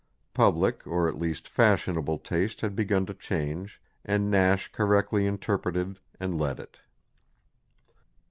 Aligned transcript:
Public 0.33 0.87
or 0.87 1.07
at 1.07 1.19
least 1.19 1.47
fashionable 1.47 2.17
taste 2.17 2.61
had 2.61 2.75
begun 2.75 3.05
to 3.05 3.13
change, 3.13 3.79
and 4.03 4.31
Nash 4.31 4.71
correctly 4.71 5.27
interpreted 5.27 5.99
and 6.19 6.39
led 6.39 6.59
it. 6.59 6.79